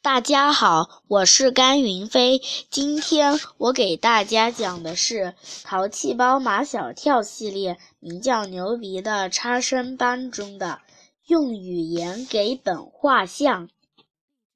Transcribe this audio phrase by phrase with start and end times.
[0.00, 2.40] 大家好，我是甘云飞。
[2.70, 5.14] 今天我给大家讲的是
[5.64, 10.80] 《淘气包马小跳》系列名叫“牛鼻”的差生班中的
[11.26, 13.68] “用语言给本画像”。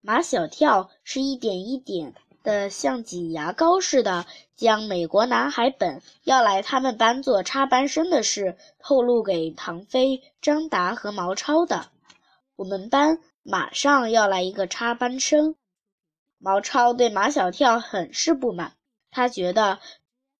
[0.00, 2.14] 马小跳是一点一点
[2.44, 11.88] 的，像挤牙膏似的，将美国男孩本要来他们班做插班生的事透露给唐飞、张达和毛超的。
[12.54, 13.18] 我们班。
[13.46, 15.54] 马上要来一个插班生，
[16.38, 18.72] 毛超对马小跳很是不满。
[19.10, 19.80] 他觉得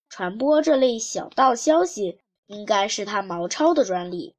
[0.09, 4.35] 传播这类小道消息应该是他毛超的专利。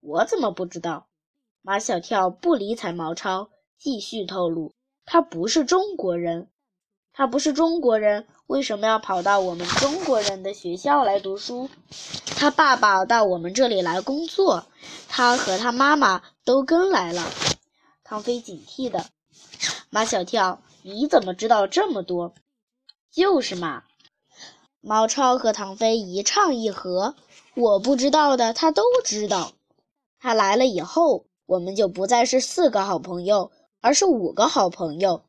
[0.00, 1.06] 我怎么不知道？
[1.62, 4.74] 马小跳不理睬毛超，继续透露：
[5.06, 6.48] 他不是中国人。
[7.14, 11.70] 他不是中国人，为什么要跑到我们中国人的学校来读书？
[12.36, 14.66] 他爸爸到我们这里来工作，
[15.08, 17.22] 他和他妈妈都跟来了。
[18.10, 19.06] 唐飞警惕的，
[19.88, 22.34] 马小跳，你怎么知道这么多？
[23.08, 23.84] 就是嘛。
[24.80, 27.14] 毛超和唐飞一唱一和，
[27.54, 29.52] 我不知道的他都知道。
[30.18, 35.22] 他来了以后，我们就不再是四个好朋友，而是五个好朋友。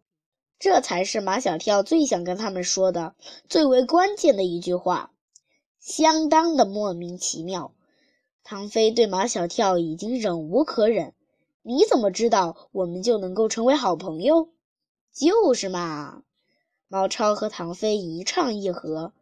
[0.57, 3.13] 这才是马小跳最想跟他们说的
[3.47, 5.11] 最为关键的一句话，
[5.79, 7.75] 相当的莫名其妙。
[8.43, 11.13] 唐飞对马小跳已经忍无可忍。
[11.63, 14.49] 你怎么知道我们就能够成为好朋友？
[15.13, 16.23] 就是嘛！
[16.87, 19.13] 毛超和唐飞一唱一和，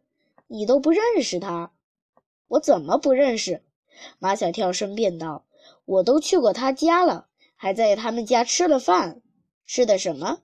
[0.47, 1.71] 你都不认识他，
[2.47, 3.61] 我怎么不认识？
[4.19, 5.43] 马小跳申辩道
[5.83, 9.21] ：“我都去过他家了，还在他们家吃了饭。
[9.65, 10.39] 吃的什么？”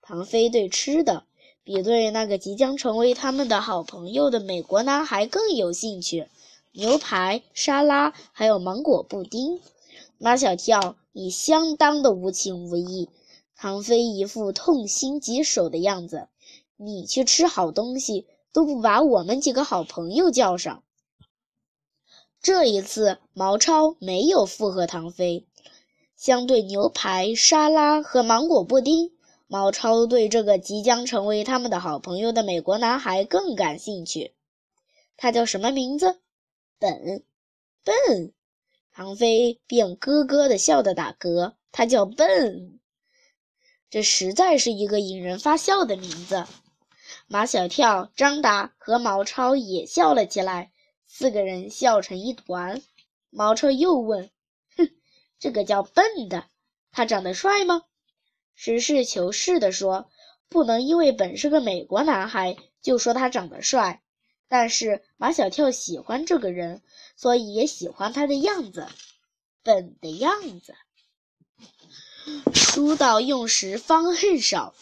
[0.00, 1.24] 唐飞对吃的
[1.64, 6.28] 比对那个即将成为他们的好朋友的美国男孩更有兴趣：
[6.70, 9.60] 牛排、沙拉，还有芒果布丁。
[10.18, 10.94] 马小跳。
[11.12, 13.10] 你相当的无情无义，
[13.54, 16.28] 唐飞一副痛心疾首的样子。
[16.76, 20.82] 你去吃好东西都不把我们几个好朋友叫上。
[22.40, 25.46] 这一次，毛超没有附和唐飞。
[26.16, 29.12] 相对牛排、沙拉和芒果布丁，
[29.46, 34.32] 毛超对这个即将成为他们的好朋友的美国男孩更感兴趣。
[35.16, 36.18] 他叫什么名字？
[36.78, 37.22] 本，
[37.84, 38.32] 笨。
[38.94, 42.78] 唐飞便咯咯的笑的打嗝，他叫笨，
[43.88, 46.44] 这实在是一个引人发笑的名字。
[47.26, 50.72] 马小跳、张达和毛超也笑了起来，
[51.06, 52.82] 四个人笑成一团。
[53.30, 54.30] 毛超又问
[54.76, 54.90] ：“哼，
[55.38, 56.44] 这个叫笨的，
[56.90, 57.84] 他长得帅吗？”
[58.54, 60.10] 实事求是地说
[60.50, 64.02] ：“不能因为本是个美国男孩，就说他长得帅。”
[64.52, 66.82] 但是马小跳喜欢这个人，
[67.16, 68.86] 所以也喜欢他的样子，
[69.62, 70.74] 笨的样子。
[72.52, 74.74] 书到用时方恨少。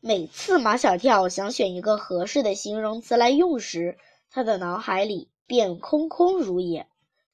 [0.00, 3.98] 每次马小跳想选一个合适的形容词来用时，
[4.30, 6.86] 他的脑海里便空空如也。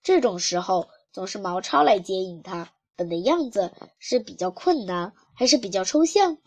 [0.03, 2.73] 这种时候，总是毛超来接应他。
[2.97, 6.39] 笨的样子是比较困难，还是比较抽象？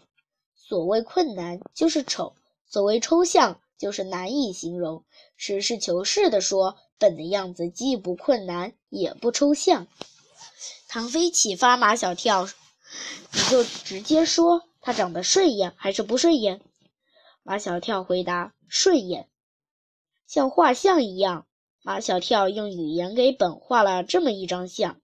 [0.55, 2.33] 所谓困难，就是丑；
[2.65, 3.61] 所谓抽象。
[3.77, 5.03] 就是难以形容。
[5.35, 9.87] 实事求是地说，本的样子既不困难，也不抽象。
[10.87, 12.47] 唐飞启发马小跳
[13.31, 16.61] ：“你就直接说他长得顺眼还是不顺眼？”
[17.43, 19.29] 马小跳回答：“顺眼，
[20.25, 21.45] 像画像一样。”
[21.83, 24.99] 马小跳用语言给本画了这么一张像：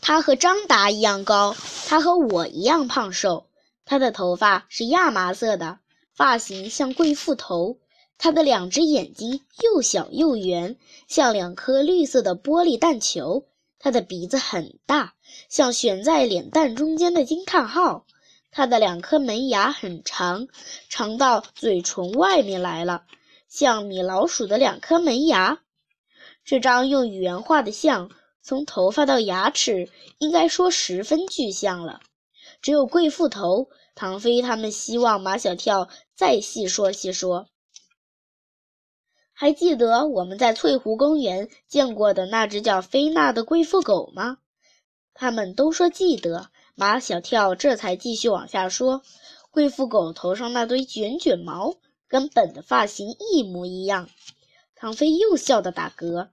[0.00, 1.54] 他和张达一样高，
[1.86, 3.48] 他和我一样胖瘦，
[3.84, 5.78] 他的头发是亚麻色的。
[6.16, 7.78] 发型像贵妇头，
[8.18, 10.76] 他的两只眼睛又小又圆，
[11.08, 13.46] 像两颗绿色的玻璃弹球。
[13.80, 15.14] 他的鼻子很大，
[15.48, 18.06] 像悬在脸蛋中间的惊叹号。
[18.52, 20.46] 他的两颗门牙很长，
[20.88, 23.02] 长到嘴唇外面来了，
[23.48, 25.58] 像米老鼠的两颗门牙。
[26.44, 28.08] 这张用语言画的像，
[28.40, 31.98] 从头发到牙齿，应该说十分具象了。
[32.62, 33.68] 只有贵妇头。
[33.96, 37.48] 唐飞他们希望马小跳再细说细说。
[39.32, 44.38] 还记得我们在翠湖公园见过的那只叫菲娜的贵妇狗吗？
[45.12, 46.50] 他们都说记得。
[46.76, 49.02] 马小跳这才继续往下说：
[49.52, 51.76] 贵妇狗头上那堆卷卷毛，
[52.08, 54.08] 跟本的发型一模一样。
[54.74, 56.30] 唐飞又笑得打嗝，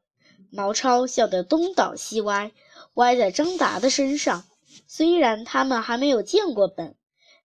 [0.52, 2.52] 毛超笑得东倒西歪，
[2.96, 4.46] 歪在张达的身上。
[4.88, 6.96] 虽然他们还没有见过本。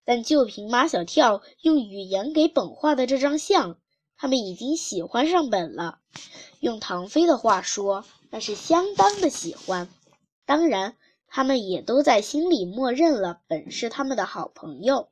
[0.07, 3.77] 但就凭马小跳用语言给本画的这张像，
[4.15, 5.99] 他们已经喜欢上本了。
[6.61, 9.89] 用唐飞的话说，那是相当的喜欢。
[10.45, 10.95] 当然，
[11.27, 15.09] 他们也都在心里默认了本是他们的好朋友。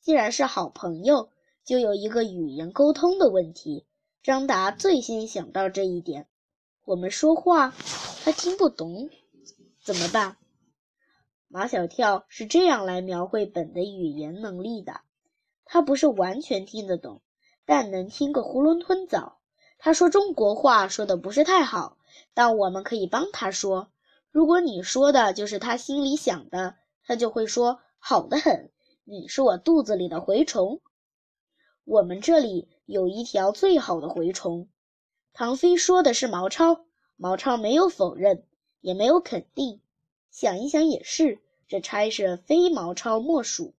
[0.00, 1.30] 既然是好朋友，
[1.64, 3.86] 就有一个语言沟通的问题。
[4.24, 6.26] 张达最先想到这一点。
[6.84, 7.72] 我们说话，
[8.24, 9.08] 他听不懂，
[9.84, 10.36] 怎么办？
[11.52, 15.00] 马小跳是这样来描绘本的语言能力的：
[15.64, 17.22] 他不是完全听得懂，
[17.64, 19.40] 但能听个囫囵吞枣。
[19.76, 21.98] 他说中国话说的不是太好，
[22.34, 23.90] 但我们可以帮他说。
[24.30, 28.70] 如果你说的就是他心里想的，他就会说好的很。
[29.02, 30.80] 你是我肚子里的蛔虫。
[31.82, 34.68] 我们这里有一条最好的蛔虫。
[35.32, 36.84] 唐飞说的是毛超，
[37.16, 38.44] 毛超没有否认，
[38.80, 39.80] 也没有肯定。
[40.30, 43.74] 想一想也是，这差事非毛超莫属。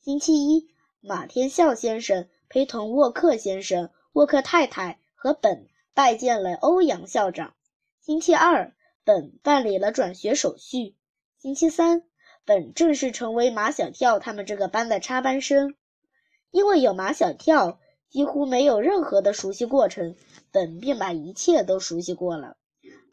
[0.00, 0.68] 星期一，
[1.00, 7.54] 马天笑先生陪同沃克先生、沃克太太和本拜见了欧阳校长。
[8.00, 8.74] 星期二，
[9.04, 10.96] 本办理了转学手续。
[11.38, 12.04] 星期三。
[12.44, 15.76] 本正式成为马小跳他们这个班的插班生，
[16.50, 17.78] 因为有马小跳，
[18.10, 20.16] 几乎没有任何的熟悉过程，
[20.50, 22.56] 本便把一切都熟悉过了。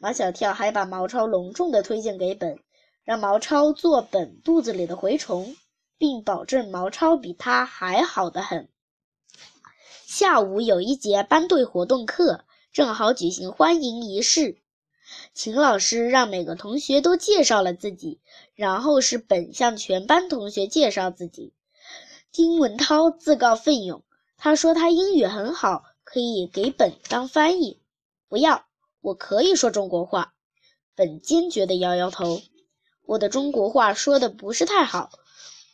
[0.02, 2.58] 马小跳还把毛超隆重地推荐给本，
[3.04, 5.54] 让毛超做本肚子里的蛔虫，
[5.98, 8.70] 并保证毛超比他还好得很。
[10.06, 14.56] 下午有一节班队活动课，正好举行欢迎仪式。
[15.34, 18.22] 秦老师让每个同学都介绍了自己，
[18.54, 21.52] 然后是本向全班同学介绍自己。
[22.32, 24.02] 丁文涛自告奋勇，
[24.38, 27.82] 他说他英语很好，可以给本当翻译。
[28.30, 28.64] 不要，
[29.00, 30.34] 我可以说中国话。
[30.94, 32.42] 本坚决地摇摇头，
[33.06, 35.10] 我的中国话说的不是太好。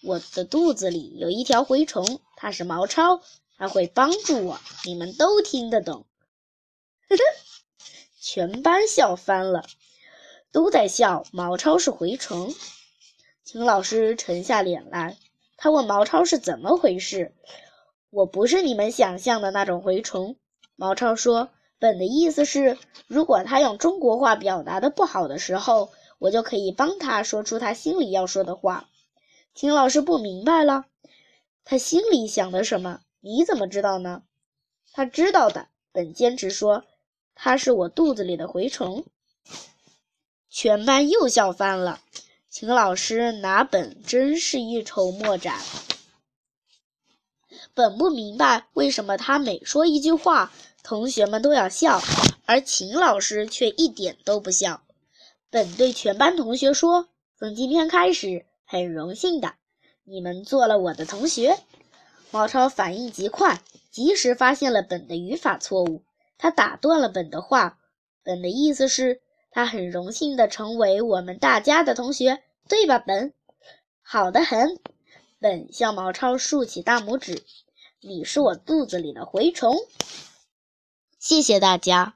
[0.02, 3.20] 我的肚子里有一条蛔虫，它是毛超，
[3.56, 4.60] 它会帮助我。
[4.84, 6.06] 你们都听得懂。
[7.08, 7.22] 呵呵。
[8.20, 9.64] 全班笑翻了，
[10.52, 12.54] 都在笑毛超是蛔虫。
[13.44, 15.16] 秦老师沉下脸来，
[15.56, 17.34] 他问毛超是怎么回事。
[18.10, 20.36] 我不是你们想象的那种蛔虫。
[20.74, 28.88] 毛超说：“本的意思是，如果他用中国话表达的不好的时候，我就可以帮他说出他心里要说的话。”
[29.54, 30.84] 秦老师不明白了，
[31.64, 33.00] 他心里想的什么？
[33.20, 34.22] 你怎么知道呢？
[34.92, 35.68] 他知道的。
[35.92, 36.84] 本坚持说。
[37.38, 39.04] 他是我肚子里的蛔虫，
[40.48, 42.00] 全班又笑翻了。
[42.48, 45.60] 秦老师拿本真是一筹莫展。
[47.74, 50.50] 本不明白为什么他每说一句话，
[50.86, 52.00] 同学们都要笑，
[52.44, 54.82] 而秦老师却一点都不笑。
[55.50, 59.54] 本对全班同学说：“从今天开始，很荣幸的，
[60.04, 61.58] 你们做了我的同学。”
[62.30, 63.60] 毛超反应极快，
[63.90, 66.04] 及时发现了本的语法错误。
[66.38, 67.80] 他打断了本的话，
[68.22, 73.00] 本的意思是，他很荣幸的成为我们大家的同学，对吧？
[73.00, 73.34] 本，
[74.02, 74.78] 好的很。
[75.40, 77.42] 本向毛超竖起大拇指，
[78.00, 79.76] 你是我肚子里的蛔虫。
[81.28, 82.14] 谢谢大家。